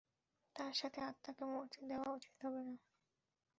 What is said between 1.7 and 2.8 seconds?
দেওয়া উচিত হবে না।